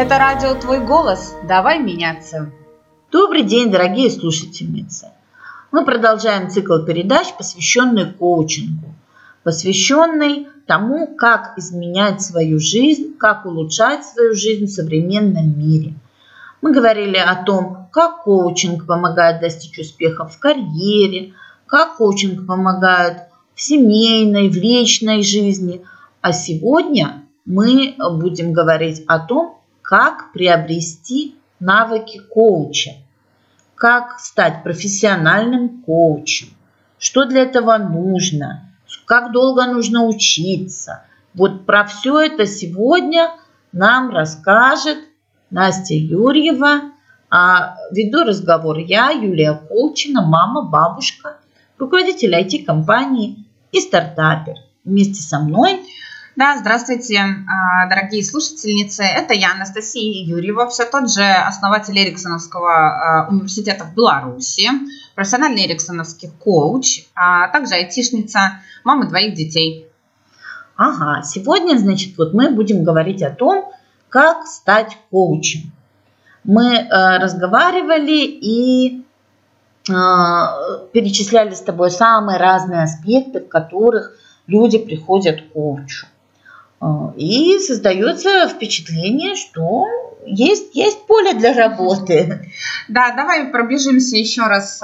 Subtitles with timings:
[0.00, 1.34] Это радио «Твой голос».
[1.46, 2.50] Давай меняться.
[3.12, 5.08] Добрый день, дорогие слушательницы.
[5.72, 8.94] Мы продолжаем цикл передач, посвященный коучингу,
[9.42, 15.92] посвященный тому, как изменять свою жизнь, как улучшать свою жизнь в современном мире.
[16.62, 21.34] Мы говорили о том, как коучинг помогает достичь успеха в карьере,
[21.66, 23.24] как коучинг помогает
[23.54, 25.82] в семейной, в личной жизни.
[26.22, 29.59] А сегодня мы будем говорить о том,
[29.90, 32.92] как приобрести навыки коуча,
[33.74, 36.46] как стать профессиональным коучем,
[36.96, 38.70] что для этого нужно,
[39.04, 41.02] как долго нужно учиться.
[41.34, 43.32] Вот про все это сегодня
[43.72, 44.98] нам расскажет
[45.50, 46.92] Настя Юрьева.
[47.28, 51.38] А веду разговор я, Юлия Колчина, мама, бабушка,
[51.78, 54.54] руководитель IT-компании и стартапер.
[54.84, 55.80] Вместе со мной
[56.36, 59.02] да, здравствуйте, а, дорогие слушательницы.
[59.02, 64.68] Это я, Анастасия Юрьева, все тот же основатель Эриксоновского а, университета в Беларуси,
[65.14, 69.88] профессиональный эриксоновский коуч, а также айтишница, мама двоих детей.
[70.76, 73.72] Ага, сегодня, значит, вот мы будем говорить о том,
[74.08, 75.72] как стать коучем.
[76.44, 79.04] Мы э, разговаривали и
[79.88, 79.92] э,
[80.92, 86.06] перечисляли с тобой самые разные аспекты, в которых люди приходят к коучу.
[86.80, 89.86] А, и создается впечатление, что
[90.26, 92.50] есть, есть поле для работы.
[92.88, 94.80] Да, давай пробежимся еще раз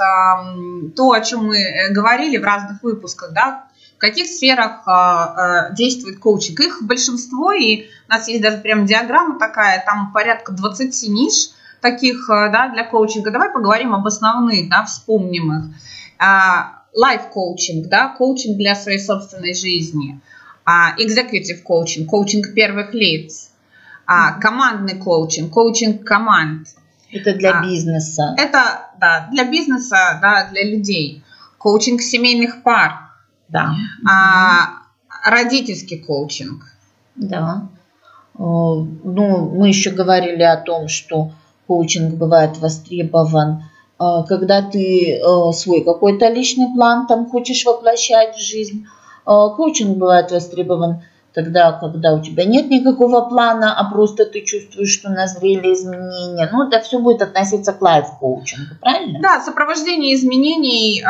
[0.95, 5.73] то, о чем мы э, говорили в разных выпусках, да, в каких сферах а, а,
[5.73, 6.59] действует коучинг.
[6.59, 11.49] Их большинство, и у нас есть даже прям диаграмма такая, там порядка 20 ниш
[11.81, 13.31] таких да, для коучинга.
[13.31, 15.63] Давай поговорим об основных, да, вспомним их.
[16.93, 20.36] Лайф-коучинг, да, коучинг для своей собственной жизни– а,
[20.97, 23.51] executive коучинг, коучинг первых лиц,
[24.05, 26.67] а, командный коучинг, коучинг команд.
[27.11, 28.35] Это для а, бизнеса.
[28.37, 31.23] Это, да, для бизнеса, да, для людей.
[31.57, 33.11] Коучинг семейных пар.
[33.47, 33.75] Да.
[34.05, 34.83] А,
[35.23, 36.63] родительский коучинг.
[37.15, 37.69] Да.
[38.37, 38.85] Ну,
[39.55, 41.31] мы еще говорили о том, что
[41.65, 43.63] коучинг бывает востребован,
[43.97, 45.19] когда ты
[45.53, 48.96] свой какой-то личный план там хочешь воплощать в жизнь, а,
[49.27, 51.01] коучинг бывает востребован
[51.33, 56.49] тогда, когда у тебя нет никакого плана, а просто ты чувствуешь, что назрели изменения.
[56.51, 59.19] Ну, это все будет относиться к лайф-коучингу, правильно?
[59.21, 61.05] Да, сопровождение изменений э,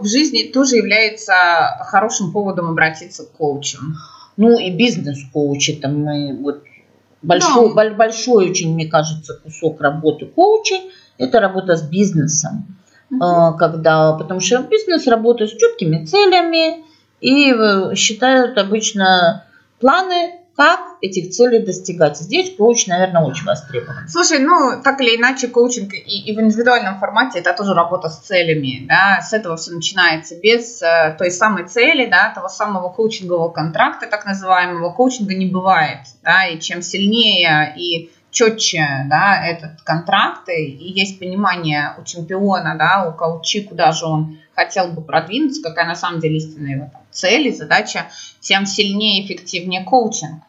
[0.00, 1.34] в жизни тоже является
[1.80, 3.78] хорошим поводом обратиться к коучу.
[4.36, 6.62] Ну и бизнес-коучи, там мы вот
[7.22, 7.90] большой, да.
[7.90, 12.78] большой очень, мне кажется, кусок работы коучей– это работа с бизнесом.
[13.10, 13.56] Угу.
[13.58, 16.84] Когда, потому что бизнес работает с четкими целями,
[17.20, 19.44] и э, считают обычно
[19.78, 22.18] планы, как этих целей достигать.
[22.18, 24.06] Здесь коуч, наверное, очень востребован.
[24.08, 28.18] Слушай, ну, так или иначе, коучинг и, и в индивидуальном формате это тоже работа с
[28.18, 30.36] целями, да, с этого все начинается.
[30.36, 36.00] Без э, той самой цели, да, того самого коучингового контракта, так называемого, коучинга не бывает,
[36.22, 43.08] да, и чем сильнее и четче, да, этот контракт, и есть понимание у чемпиона, да,
[43.08, 47.02] у коучи, куда же он хотел бы продвинуться, какая на самом деле истинная его там,
[47.10, 48.06] цель и задача,
[48.40, 50.42] тем сильнее и эффективнее коучинг.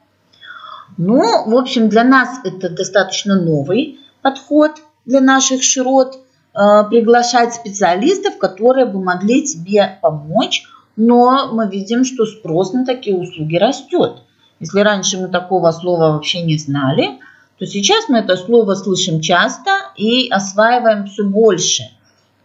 [0.98, 8.38] Ну, в общем, для нас это достаточно новый подход для наших широт, э, приглашать специалистов,
[8.38, 10.64] которые бы могли тебе помочь,
[10.96, 14.24] но мы видим, что спрос на такие услуги растет.
[14.60, 17.20] Если раньше мы такого слова вообще не знали,
[17.62, 21.84] то сейчас мы это слово слышим часто и осваиваем все больше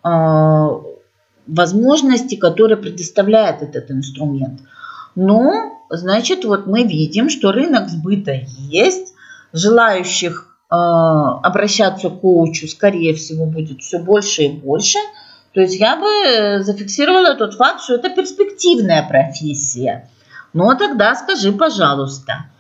[0.04, 0.08] э,
[1.46, 4.60] возможностей, которые предоставляет этот инструмент.
[5.14, 9.14] Но, значит, вот мы видим, что рынок сбыта есть,
[9.54, 14.98] желающих э, обращаться к коучу, скорее всего, будет все больше и больше.
[15.54, 20.10] То есть я бы зафиксировала тот факт, что это перспективная профессия.
[20.52, 22.50] Но тогда скажи, пожалуйста,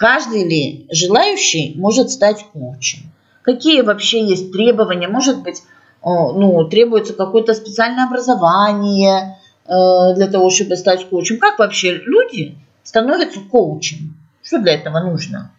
[0.00, 3.12] каждый ли желающий может стать коучем?
[3.42, 5.08] Какие вообще есть требования?
[5.08, 5.62] Может быть,
[6.02, 9.36] ну, требуется какое-то специальное образование
[9.66, 11.38] э, для того, чтобы стать коучем.
[11.38, 14.16] Как вообще люди становятся коучем?
[14.42, 15.52] Что для этого нужно?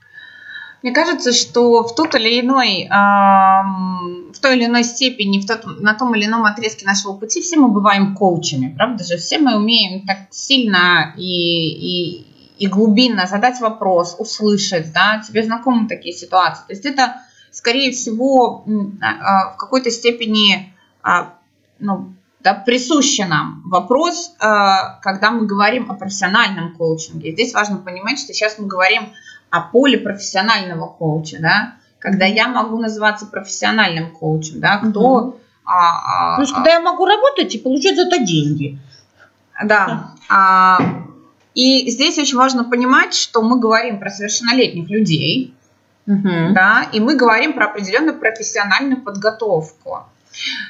[0.81, 5.94] Мне кажется, что в тот или иной, в той или иной степени, в тот, на
[5.94, 9.18] том или ином отрезке нашего пути все мы бываем коучами, правда же?
[9.18, 12.25] Все мы умеем так сильно и, и,
[12.62, 16.62] и глубинно задать вопрос, услышать, да, тебе знакомы такие ситуации.
[16.68, 17.16] То есть это
[17.50, 18.63] скорее всего,
[19.02, 20.72] а, а, в какой-то степени
[21.02, 21.34] а,
[21.80, 27.34] ну, да, присуще нам вопрос, когда мы говорим о профессиональном коучинге.
[27.34, 29.13] Здесь важно понимать, что сейчас мы говорим
[29.50, 35.00] а поле профессионального коуча, да, когда я могу называться профессиональным коучем, да, кто...
[35.02, 35.38] Угу.
[35.66, 38.80] А, а, То есть, когда я могу работать и получать за это деньги.
[39.63, 40.16] Да.
[40.30, 41.00] А,
[41.53, 45.53] и здесь очень важно понимать, что мы говорим про совершеннолетних людей,
[46.07, 46.53] угу.
[46.53, 50.06] да, и мы говорим про определенную профессиональную подготовку.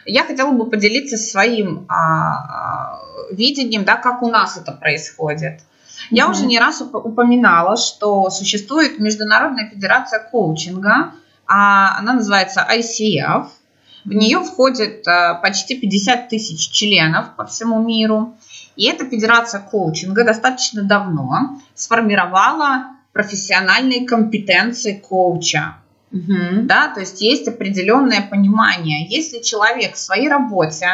[0.06, 3.00] Я хотела бы поделиться своим а, а,
[3.32, 5.62] видением, да, как у нас это происходит.
[6.10, 11.14] Я уже не раз упоминала, что существует Международная федерация коучинга,
[11.48, 13.48] а она называется ICF.
[14.06, 18.36] В нее входит э, почти 50 тысяч членов по всему миру.
[18.76, 25.76] И эта федерация коучинга достаточно давно сформировала профессиональные компетенции коуча.
[26.12, 26.64] Угу.
[26.64, 29.08] Да, то есть есть определенное понимание.
[29.08, 30.88] Если человек в своей работе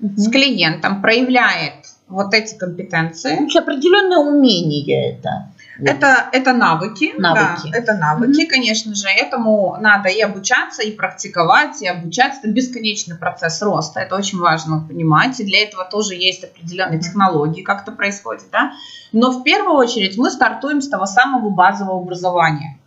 [0.00, 0.16] угу.
[0.16, 1.74] с клиентом проявляет
[2.08, 3.36] вот эти компетенции.
[3.38, 5.50] Вообще определенное умение это.
[5.78, 5.88] Вот.
[5.88, 7.70] Это, это навыки, навыки.
[7.70, 8.48] Да, это навыки, mm-hmm.
[8.48, 9.08] конечно же.
[9.08, 12.40] Этому надо и обучаться, и практиковать, и обучаться.
[12.40, 14.00] Это бесконечный процесс роста.
[14.00, 15.40] Это очень важно понимать.
[15.40, 18.44] И для этого тоже есть определенные технологии, как это происходит.
[18.52, 18.72] Да?
[19.12, 22.78] Но в первую очередь мы стартуем с того самого базового образования.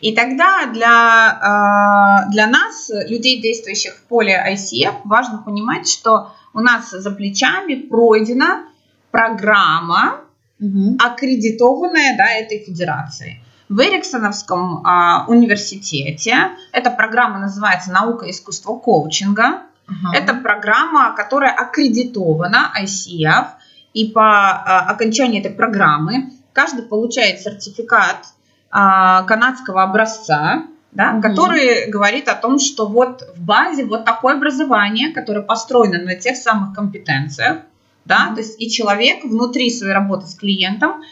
[0.00, 6.60] И тогда для, э, для нас, людей, действующих в поле ICF, важно понимать, что у
[6.60, 8.64] нас за плечами пройдена
[9.10, 10.20] программа,
[10.62, 10.96] угу.
[10.98, 13.42] аккредитованная да, этой федерацией.
[13.68, 19.62] В Эриксоновском а, университете эта программа называется «Наука и искусство коучинга».
[19.88, 20.12] Угу.
[20.14, 23.46] Это программа, которая аккредитована ICF,
[23.94, 28.26] и по а, окончании этой программы каждый получает сертификат
[28.70, 31.22] а, канадского образца, да, угу.
[31.22, 36.36] который говорит о том, что вот в базе вот такое образование, которое построено на тех
[36.36, 37.58] самых компетенциях,
[38.04, 41.02] да, то есть и человек внутри своей работы с клиентом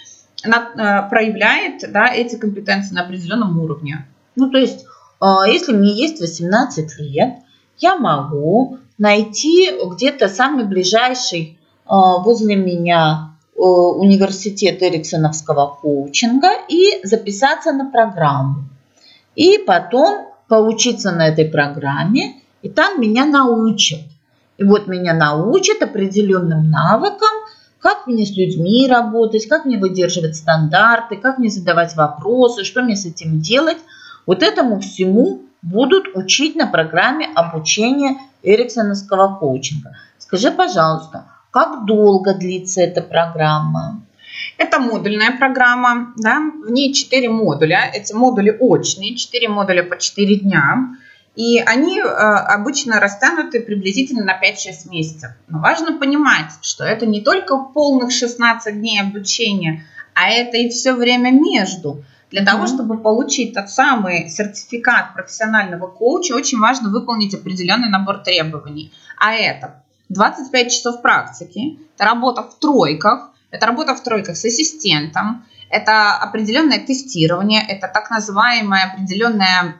[0.45, 4.07] на, э, проявляет, да, эти компетенции на определенном уровне.
[4.37, 4.87] Ну, то есть,
[5.21, 7.39] э, если мне есть 18 лет,
[7.79, 17.91] я могу найти где-то самый ближайший э, возле меня университет Эриксоновского коучинга и записаться на
[17.91, 18.65] программу
[19.35, 24.01] и потом поучиться на этой программе, и там меня научат.
[24.61, 27.31] И вот меня научат определенным навыкам,
[27.79, 32.95] как мне с людьми работать, как мне выдерживать стандарты, как мне задавать вопросы, что мне
[32.95, 33.79] с этим делать.
[34.27, 39.97] Вот этому всему будут учить на программе обучения Эриксоновского коучинга.
[40.19, 44.03] Скажи, пожалуйста, как долго длится эта программа?
[44.59, 50.37] Это модульная программа, да, в ней 4 модуля, эти модули очные, 4 модуля по 4
[50.37, 50.97] дня,
[51.37, 55.31] и они э, обычно растянуты приблизительно на 5-6 месяцев.
[55.49, 60.93] Но важно понимать, что это не только полных 16 дней обучения, а это и все
[60.93, 62.05] время между.
[62.31, 68.93] Для того, чтобы получить тот самый сертификат профессионального коуча, очень важно выполнить определенный набор требований.
[69.19, 75.45] А это 25 часов практики, это работа в тройках, это работа в тройках с ассистентом,
[75.71, 79.77] это определенное тестирование, это так называемая определенная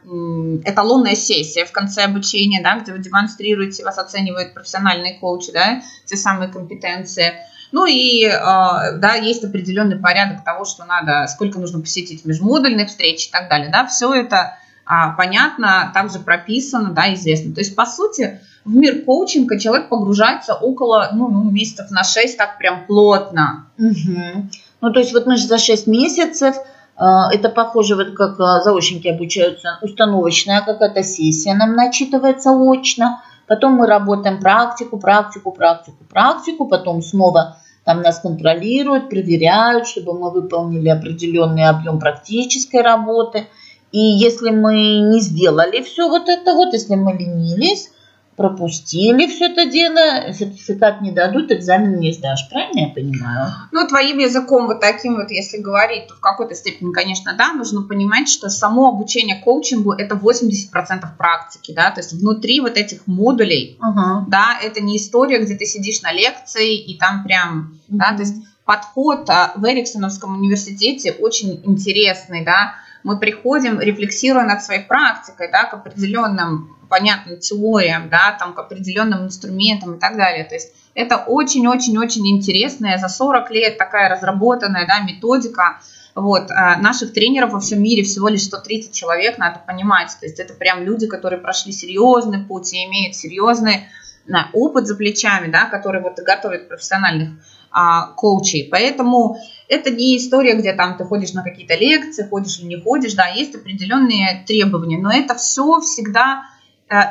[0.63, 6.15] эталонная сессия в конце обучения, да, где вы демонстрируете, вас оценивают профессиональные коучи, да, те
[6.15, 7.33] самые компетенции.
[7.73, 13.27] Ну и э, да, есть определенный порядок того, что надо, сколько нужно посетить межмодульных встреч
[13.27, 13.69] и так далее.
[13.69, 17.53] Да, все это а, понятно, также прописано, да, известно.
[17.53, 22.37] То есть, по сути, в мир коучинга человек погружается около ну, ну, месяцев на 6,
[22.37, 23.67] так прям плотно.
[23.77, 24.49] Угу.
[24.81, 28.63] Ну, то есть вот мы же за 6 месяцев, э, это похоже, вот как э,
[28.63, 36.67] заочники обучаются, установочная какая-то сессия нам начитывается очно, потом мы работаем практику, практику, практику, практику,
[36.67, 43.47] потом снова там нас контролируют, проверяют, чтобы мы выполнили определенный объем практической работы.
[43.91, 47.91] И если мы не сделали все вот это вот, если мы ленились,
[48.35, 52.49] пропустили все это дело, сертификат не дадут, экзамен не сдашь.
[52.49, 53.51] Правильно я понимаю?
[53.71, 57.81] Ну, твоим языком вот таким вот, если говорить, то в какой-то степени, конечно, да, нужно
[57.81, 63.77] понимать, что само обучение коучингу это 80% практики, да, то есть внутри вот этих модулей,
[63.81, 64.23] uh-huh.
[64.27, 67.97] да, это не история, где ты сидишь на лекции и там прям, uh-huh.
[67.97, 68.35] да, то есть
[68.65, 75.65] подход а, в Эриксоновском университете очень интересный, да, мы приходим, рефлексируя над своей практикой, да,
[75.65, 80.43] к определенным понятным теориям, да, там, к определенным инструментам и так далее.
[80.43, 85.79] То есть это очень-очень-очень интересная за 40 лет такая разработанная да, методика.
[86.13, 90.09] Вот, а наших тренеров во всем мире всего лишь 130 человек, надо понимать.
[90.19, 93.85] То есть это прям люди, которые прошли серьезный путь и имеют серьезный
[94.27, 97.29] на опыт за плечами, да, который вот готовит профессиональных
[97.71, 98.67] а, коучей.
[98.69, 99.37] Поэтому
[99.69, 103.27] это не история, где там ты ходишь на какие-то лекции, ходишь или не ходишь, да,
[103.27, 106.43] есть определенные требования, но это все всегда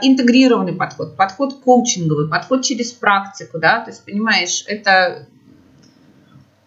[0.02, 5.26] интегрированный подход, подход коучинговый, подход через практику, да, то есть, понимаешь, это...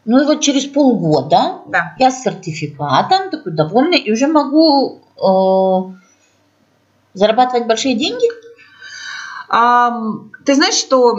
[0.05, 1.96] Ну и вот через полгода да.
[1.98, 5.93] я с сертификатом, такой довольный, и уже могу э,
[7.13, 8.25] зарабатывать большие деньги?
[10.45, 11.13] Ты знаешь, что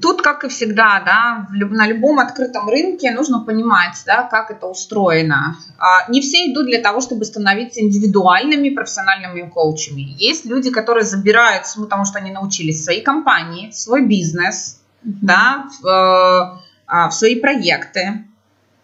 [0.00, 5.56] тут, как и всегда, да, на любом открытом рынке нужно понимать, да, как это устроено.
[5.78, 10.16] А, не все идут для того, чтобы становиться индивидуальными профессиональными коучами.
[10.18, 15.12] Есть люди, которые забирают, потому что они научились свои компании, свой бизнес, mm-hmm.
[15.20, 18.24] да, в, э, а, в свои проекты.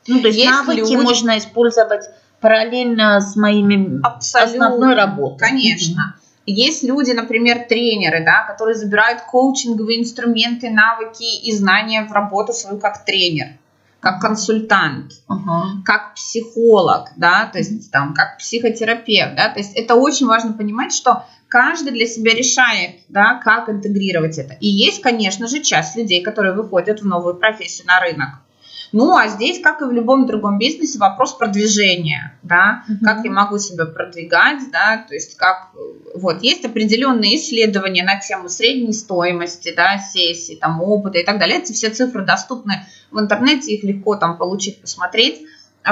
[0.07, 0.97] Ну, то есть, есть навыки люди...
[0.97, 5.49] можно использовать параллельно с моими Абсолютно, основной работой.
[5.49, 6.15] Конечно.
[6.15, 6.22] Mm-hmm.
[6.47, 12.79] Есть люди, например, тренеры, да, которые забирают коучинговые инструменты, навыки и знания в работу свою
[12.79, 13.59] как тренер,
[14.01, 15.85] как консультант, uh-huh.
[15.85, 20.93] как психолог, да, то есть там как психотерапевт, да, то есть это очень важно понимать,
[20.93, 24.55] что каждый для себя решает, да, как интегрировать это.
[24.55, 28.31] И есть, конечно же, часть людей, которые выходят в новую профессию на рынок.
[28.93, 33.05] Ну, а здесь, как и в любом другом бизнесе, вопрос продвижения, да, mm-hmm.
[33.05, 35.71] как я могу себя продвигать, да, то есть как,
[36.15, 41.59] вот, есть определенные исследования на тему средней стоимости, да, сессий, там, опыта и так далее,
[41.59, 45.43] эти все цифры доступны в интернете, их легко там получить, посмотреть,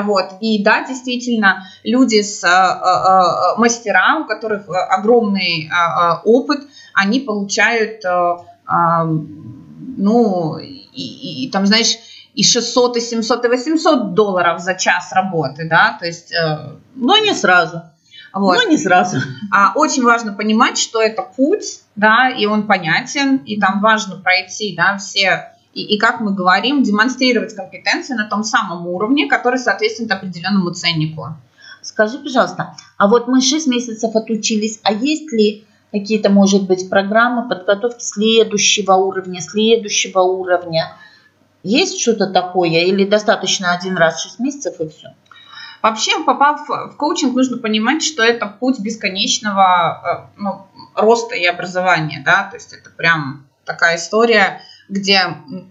[0.04, 0.34] вот.
[0.40, 6.60] И да, действительно, люди с э, э, э, мастера, у которых огромный э, опыт,
[6.94, 8.36] они получают, э,
[8.68, 9.04] э,
[9.96, 11.96] ну, и, и там, знаешь,
[12.40, 16.32] и 600, и 700, и 800 долларов за час работы, да, то есть...
[16.32, 17.82] Э, но не сразу.
[18.32, 18.56] Вот.
[18.56, 19.18] Но не сразу.
[19.52, 24.74] А очень важно понимать, что это путь, да, и он понятен, и там важно пройти,
[24.74, 30.10] да, все и, и как мы говорим, демонстрировать компетенции на том самом уровне, который соответствует
[30.10, 31.36] определенному ценнику.
[31.82, 37.46] Скажи, пожалуйста, а вот мы 6 месяцев отучились, а есть ли какие-то, может быть, программы
[37.46, 40.92] подготовки следующего уровня, следующего уровня?
[41.62, 45.14] Есть что-то такое или достаточно один раз в 6 месяцев и все?
[45.82, 52.22] Вообще, попав в коучинг, нужно понимать, что это путь бесконечного э, ну, роста и образования,
[52.24, 55.20] да, то есть это прям такая история, где,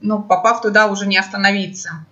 [0.01, 2.05] ну, попав туда, уже не остановиться.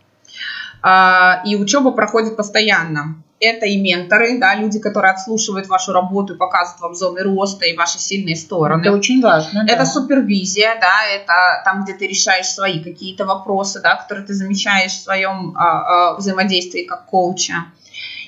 [0.83, 6.37] А, и учеба проходит постоянно это и менторы, да, люди, которые отслушивают вашу работу и
[6.37, 8.81] показывают вам зоны роста и ваши сильные стороны.
[8.81, 9.63] Это очень важно.
[9.67, 9.85] Это да.
[9.85, 15.03] супервизия, да, это там, где ты решаешь свои какие-то вопросы, да, которые ты замечаешь в
[15.03, 17.65] своем а, а, взаимодействии как коуча.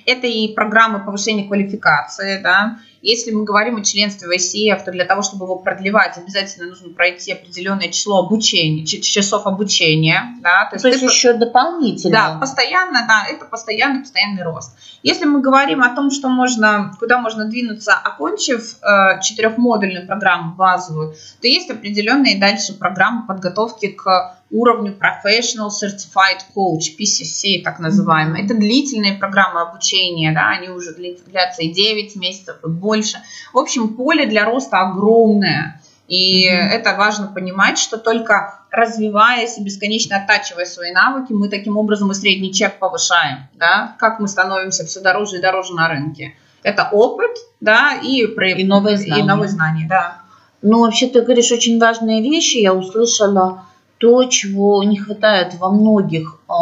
[0.05, 5.05] Это и программы повышения квалификации, да, если мы говорим о членстве в ICF, то для
[5.05, 10.35] того, чтобы его продлевать, обязательно нужно пройти определенное число обучения, часов обучения.
[10.41, 10.65] Да?
[10.65, 12.11] То есть, то есть ты, еще дополнительно.
[12.11, 14.75] Да, постоянно, да, это постоянный, постоянный рост.
[15.01, 21.13] Если мы говорим о том, что можно, куда можно двинуться, окончив э, четырехмодульную программу базовую,
[21.41, 28.43] то есть определенные дальше программы подготовки к уровню Professional Certified Coach, PCC так называемые.
[28.43, 28.45] Mm-hmm.
[28.45, 33.17] Это длительные программы обучения, да, они уже длятся и 9 месяцев, и больше.
[33.53, 35.81] В общем, поле для роста огромное.
[36.07, 36.69] И mm-hmm.
[36.69, 42.15] это важно понимать, что только развиваясь и бесконечно оттачивая свои навыки, мы таким образом и
[42.15, 46.35] средний чек повышаем, да, как мы становимся все дороже и дороже на рынке.
[46.63, 49.23] Это опыт, да, и, и новые знания.
[49.23, 50.21] И новые знания, да.
[50.61, 52.57] Ну, вообще, ты говоришь очень важные вещи.
[52.57, 53.63] Я услышала
[53.99, 56.53] то, чего не хватает во многих э,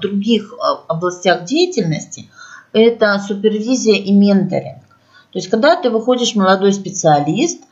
[0.00, 0.54] других
[0.88, 2.28] областях деятельности,
[2.72, 4.82] это супервизия и менторинг.
[5.32, 7.62] То есть, когда ты выходишь молодой специалист,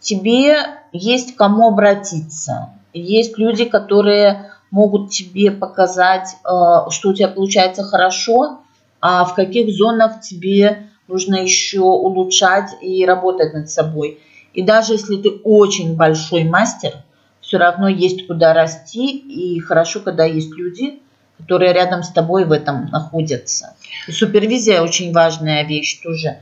[0.00, 0.56] тебе
[0.92, 2.70] есть к кому обратиться.
[2.92, 8.60] Есть люди, которые могут тебе показать, э, что у тебя получается хорошо,
[9.00, 14.20] а в каких зонах тебе нужно еще улучшать и работать над собой.
[14.54, 16.92] И даже если ты очень большой мастер–
[17.50, 21.00] все равно есть куда расти, и хорошо, когда есть люди,
[21.36, 23.74] которые рядом с тобой в этом находятся.
[24.06, 26.38] И супервизия очень важная вещь тоже.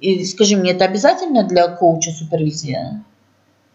[0.00, 3.02] И скажи мне, это обязательно для коуча супервизия?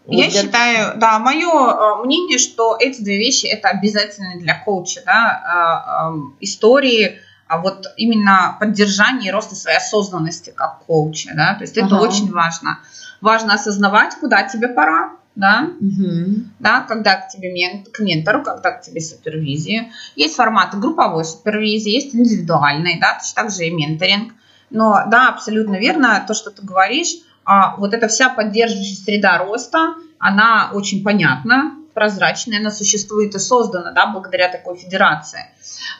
[0.06, 5.02] Я вот считаю, да, мое э, мнение, что эти две вещи это обязательно для коуча,
[5.04, 11.54] да, э, эм, истории, а вот именно поддержание и роста своей осознанности как коуча, да,
[11.54, 12.00] то есть это ага.
[12.00, 12.78] очень важно.
[13.20, 16.44] Важно осознавать, куда тебе пора, да, угу.
[16.58, 19.92] да, когда к тебе мен, к ментору, когда к тебе супервизии.
[20.14, 24.34] Есть форматы групповой супервизии, есть индивидуальной, да, точно так же и менторинг.
[24.70, 29.94] Но да, абсолютно верно, то, что ты говоришь, а, вот эта вся поддерживающая среда роста,
[30.18, 35.46] она очень понятна, прозрачная, она существует и создана да, благодаря такой федерации.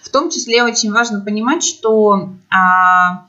[0.03, 3.27] В том числе очень важно понимать, что а,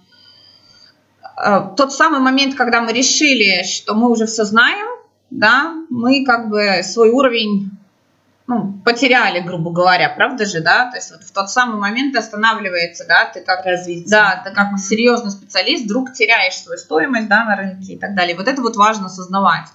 [1.36, 4.93] а, тот самый момент, когда мы решили, что мы уже все знаем,
[5.34, 7.72] да, мы как бы свой уровень
[8.46, 10.90] ну, потеряли, грубо говоря, правда же, да?
[10.92, 14.10] То есть вот в тот самый момент останавливается, да, ты как развитие.
[14.10, 18.36] Да, ты как серьезный специалист вдруг теряешь свою стоимость, да, на рынке и так далее.
[18.36, 19.68] Вот это вот важно осознавать,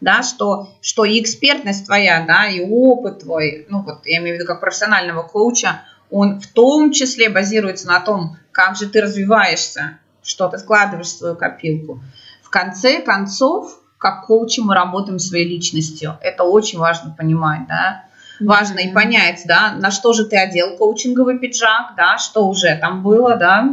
[0.00, 4.38] да, что, что и экспертность твоя, да, и опыт твой, ну вот я имею в
[4.38, 9.98] виду как профессионального коуча, он в том числе базируется на том, как же ты развиваешься,
[10.22, 12.02] что ты складываешь в свою копилку.
[12.42, 16.18] В конце концов, как коучи мы работаем своей личностью.
[16.20, 18.04] Это очень важно понимать, да
[18.38, 23.02] важно и понять, да, на что же ты одел коучинговый пиджак, да, что уже там
[23.02, 23.70] было, да,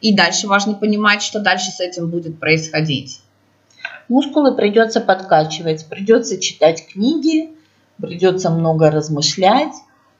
[0.00, 3.20] и дальше важно понимать, что дальше с этим будет происходить.
[4.08, 7.50] Мускулы придется подкачивать, придется читать книги,
[8.00, 9.72] придется много размышлять.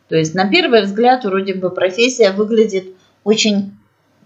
[0.08, 3.76] То есть на первый взгляд вроде бы профессия выглядит очень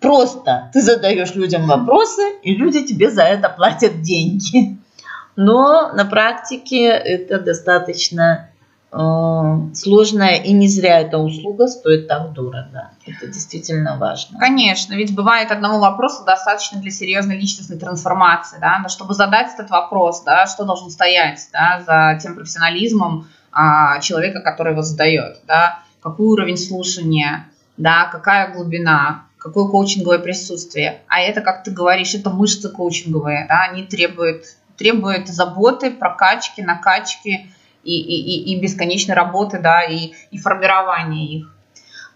[0.01, 0.71] просто.
[0.73, 4.79] Ты задаешь людям вопросы, и люди тебе за это платят деньги.
[5.37, 8.51] Но на практике это достаточно
[8.93, 12.93] Э, сложная, и не зря эта услуга стоит так дорого.
[13.05, 14.39] Это действительно важно.
[14.39, 19.71] Конечно, ведь бывает одного вопроса достаточно для серьезной личностной трансформации, да, но чтобы задать этот
[19.71, 25.81] вопрос, да, что должен стоять да, за тем профессионализмом а, человека, который его задает, да,
[26.01, 31.03] какой уровень слушания, да, какая глубина, какое коучинговое присутствие.
[31.09, 34.45] А это, как ты говоришь, это мышцы коучинговые, да, они требуют,
[34.77, 37.51] требуют заботы, прокачки, накачки,
[37.87, 41.55] и, и, и бесконечной работы, да, и, и формирования их.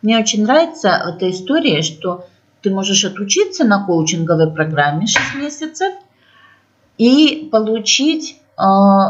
[0.02, 2.26] Мне очень нравится эта история, что
[2.62, 5.94] ты можешь отучиться на коучинговой программе 6 месяцев
[6.98, 8.62] и получить э,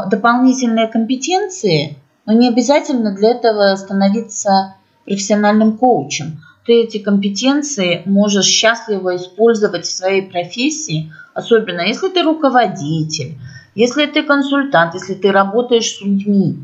[0.09, 6.41] дополнительные компетенции, но не обязательно для этого становиться профессиональным коучем.
[6.65, 13.37] Ты эти компетенции можешь счастливо использовать в своей профессии, особенно если ты руководитель,
[13.75, 16.57] если ты консультант, если ты работаешь с людьми,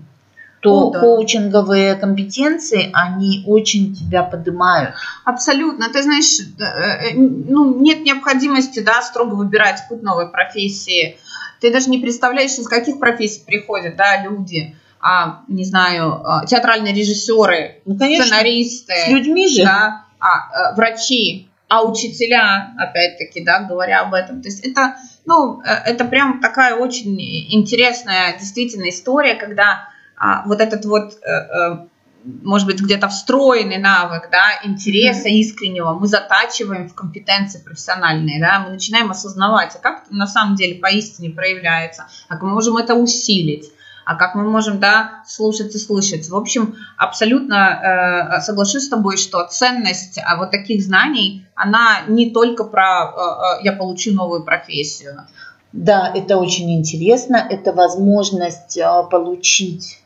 [0.59, 0.99] то О, да.
[0.99, 4.95] коучинговые компетенции, они очень тебя поднимают.
[5.23, 5.89] Абсолютно.
[5.89, 11.17] Ты знаешь, э, э, ну, нет необходимости да, строго выбирать путь новой профессии.
[11.61, 14.75] Ты даже не представляешь, из каких профессий приходят да, люди.
[14.99, 18.93] А, не знаю, а, театральные режиссеры, ну, конечно, сценаристы.
[19.05, 19.63] С людьми же.
[19.63, 24.41] Да, а, э, врачи, а учителя, опять-таки, да, говоря об этом.
[24.41, 24.95] То есть это
[25.27, 31.29] ну, э, это прям такая очень интересная действительно история, когда а, вот этот вот, э,
[31.29, 31.87] э,
[32.23, 38.71] может быть, где-то встроенный навык, да, интереса искреннего мы затачиваем в компетенции профессиональные, да, мы
[38.71, 42.95] начинаем осознавать, а как это на самом деле поистине проявляется, а как мы можем это
[42.95, 43.69] усилить
[44.07, 46.29] а как мы можем, да, слушать и слышать.
[46.29, 52.29] В общем, абсолютно э, соглашусь с тобой, что ценность а, вот таких знаний, она не
[52.29, 55.27] только про э, э, я получу новую профессию.
[55.73, 57.35] Да, это очень интересно.
[57.35, 59.99] Это возможность э, получить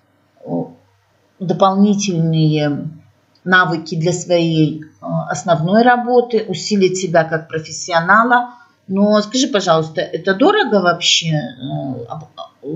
[0.44, 0.50] э,
[1.40, 2.90] дополнительные
[3.44, 8.56] навыки для своей э, основной работы, усилить себя как профессионала.
[8.92, 11.40] Но скажи, пожалуйста, это дорого вообще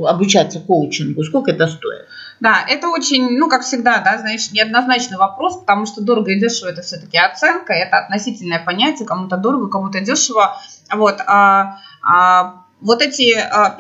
[0.07, 1.23] обучаться коучингу?
[1.23, 2.07] Сколько это стоит?
[2.39, 6.69] Да, это очень, ну, как всегда, да, знаешь, неоднозначный вопрос, потому что дорого и дешево
[6.69, 10.57] это все-таки оценка, это относительное понятие, кому-то дорого, кому-то дешево.
[10.93, 13.73] Вот, а, а, вот эти 5-6 а,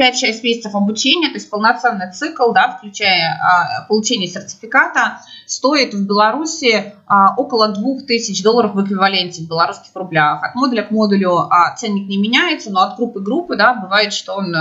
[0.43, 7.35] месяцев обучения, то есть полноценный цикл, да, включая а, получение сертификата, стоит в Беларуси а,
[7.37, 10.43] около 2000 долларов в эквиваленте в белорусских рублях.
[10.43, 14.33] От модуля к модулю ценник не меняется, но от группы к группе, да, бывает, что
[14.33, 14.55] он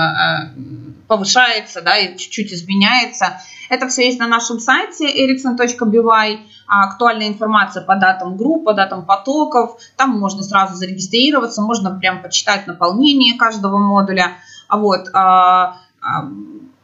[1.06, 3.40] повышается, да, и чуть-чуть изменяется.
[3.68, 6.38] Это все есть на нашем сайте ericsson.by.
[6.66, 9.78] Актуальная информация по датам групп, по датам потоков.
[9.96, 14.32] Там можно сразу зарегистрироваться, можно прям почитать наполнение каждого модуля.
[14.68, 16.24] А вот, а, а,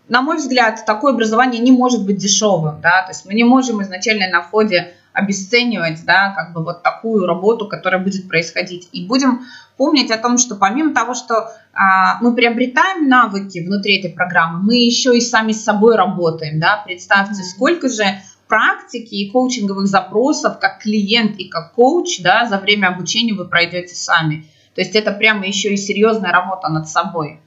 [0.09, 3.83] на мой взгляд, такое образование не может быть дешевым, да, то есть мы не можем
[3.83, 8.89] изначально на входе обесценивать, да, как бы вот такую работу, которая будет происходить.
[8.93, 9.43] И будем
[9.77, 14.75] помнить о том, что помимо того, что а, мы приобретаем навыки внутри этой программы, мы
[14.77, 18.05] еще и сами с собой работаем, да, представьте, сколько же
[18.49, 23.95] практики и коучинговых запросов как клиент и как коуч, да, за время обучения вы пройдете
[23.95, 24.47] сами.
[24.75, 27.41] То есть это прямо еще и серьезная работа над собой.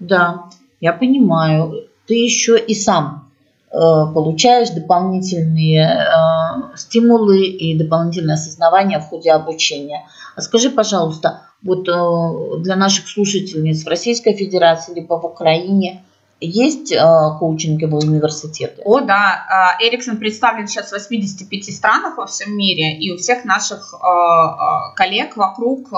[0.00, 0.44] Да,
[0.80, 1.88] я понимаю.
[2.06, 3.27] Ты еще и сам
[3.70, 10.06] получаешь дополнительные э, стимулы и дополнительное осознавание в ходе обучения.
[10.36, 16.02] А скажи, пожалуйста, вот э, для наших слушательниц в Российской Федерации либо в Украине
[16.40, 16.98] есть э,
[17.38, 18.80] коучинговые университеты?
[18.86, 19.76] О, да.
[19.80, 23.92] Эриксон представлен сейчас в 85 странах во всем мире, и у всех наших
[24.94, 25.90] коллег вокруг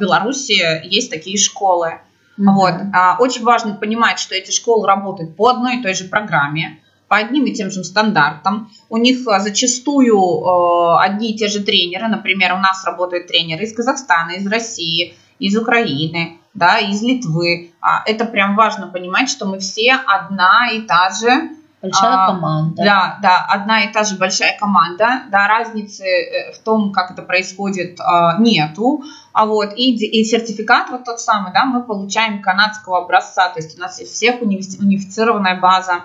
[0.00, 2.00] Беларуси есть такие школы.
[2.38, 2.52] Mm-hmm.
[2.54, 2.74] Вот.
[3.18, 7.46] Очень важно понимать, что эти школы работают по одной и той же программе по одним
[7.46, 8.70] и тем же стандартам.
[8.88, 12.08] У них а, зачастую э, одни и те же тренеры.
[12.08, 17.72] Например, у нас работают тренеры из Казахстана, из России, из Украины, да, из Литвы.
[17.80, 22.82] А это прям важно понимать, что мы все одна и та же Большая а, команда.
[22.82, 25.22] Да, да, одна и та же большая команда.
[25.30, 28.00] Да, разницы э, в том, как это происходит,
[28.40, 29.04] нету.
[29.32, 33.48] А вот и, и сертификат вот тот самый, да, мы получаем канадского образца.
[33.50, 36.02] То есть у нас всех унифицированная база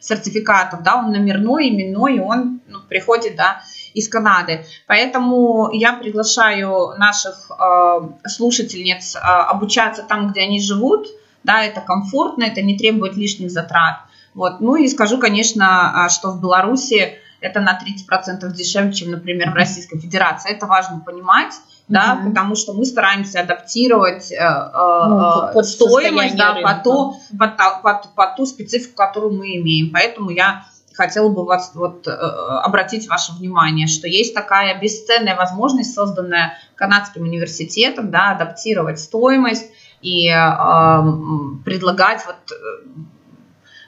[0.00, 3.62] сертификатов, да, он номерной, именной, он ну, приходит, да,
[3.94, 4.64] из Канады.
[4.86, 11.08] Поэтому я приглашаю наших э, слушательниц э, обучаться там, где они живут,
[11.44, 14.00] да, это комфортно, это не требует лишних затрат.
[14.34, 14.60] Вот.
[14.60, 19.54] Ну и скажу, конечно, а, что в Беларуси это на 30% дешевле, чем, например, в
[19.54, 20.52] Российской Федерации.
[20.52, 21.54] Это важно понимать
[21.88, 22.28] да, mm-hmm.
[22.28, 28.14] потому что мы стараемся адаптировать э, э, ну, под стоимость да, по, ту, под, под,
[28.14, 29.92] под ту специфику, которую мы имеем.
[29.92, 35.94] Поэтому я хотела бы вас вот, э, обратить ваше внимание, что есть такая бесценная возможность,
[35.94, 39.70] созданная канадским университетом, да, адаптировать стоимость
[40.00, 40.34] и э,
[41.64, 42.36] предлагать вот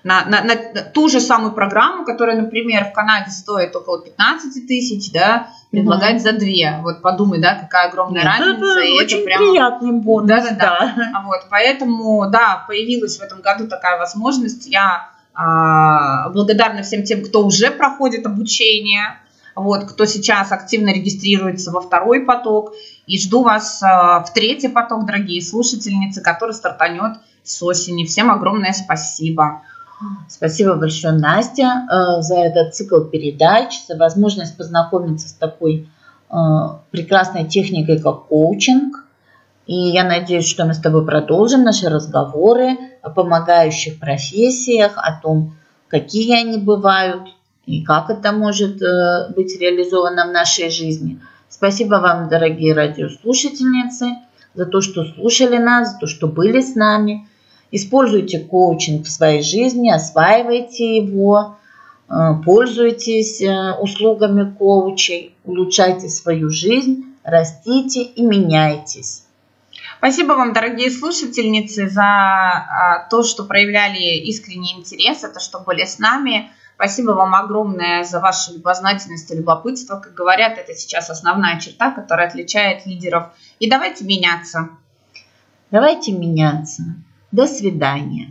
[0.09, 0.57] на, на, на
[0.95, 6.19] ту же самую программу, которая, например, в Канаде стоит около 15 тысяч, да, предлагать mm-hmm.
[6.21, 6.79] за две.
[6.83, 8.73] Вот подумай, да, какая огромная Нет, разница.
[8.73, 9.39] Это и очень это прям...
[9.39, 10.29] приятный бонус.
[10.29, 10.95] Да, да, да.
[10.97, 11.23] да.
[11.27, 14.67] Вот, поэтому, да, появилась в этом году такая возможность.
[14.67, 19.19] Я а, благодарна всем тем, кто уже проходит обучение,
[19.55, 22.73] вот, кто сейчас активно регистрируется во второй поток.
[23.07, 28.07] И жду вас а, в третий поток, дорогие слушательницы, который стартанет с осени.
[28.07, 29.61] Всем огромное спасибо.
[30.29, 35.89] Спасибо большое, Настя, э, за этот цикл передач, за возможность познакомиться с такой
[36.31, 36.35] э,
[36.91, 39.05] прекрасной техникой, как коучинг.
[39.67, 45.57] И я надеюсь, что мы с тобой продолжим наши разговоры о помогающих профессиях, о том,
[45.89, 47.29] какие они бывают
[47.67, 51.21] и как это может э, быть реализовано в нашей жизни.
[51.49, 54.17] Спасибо вам, дорогие радиослушательницы,
[54.55, 57.27] за то, что слушали нас, за то, что были с нами–
[57.71, 61.57] Используйте коучинг в своей жизни, осваивайте его,
[62.09, 69.25] э, пользуйтесь э, услугами коучей, улучшайте свою жизнь, растите и меняйтесь.
[69.99, 75.99] Спасибо вам, дорогие слушательницы, за а, то, что проявляли искренний интерес, это что были с
[75.99, 76.51] нами.
[76.77, 79.97] Спасибо вам огромное за вашу любознательность и любопытство.
[79.97, 83.31] Как говорят, это сейчас основная черта, которая отличает лидеров.
[83.59, 84.69] И давайте меняться.
[85.73, 86.85] Давайте меняться.
[87.33, 88.29] До свидания.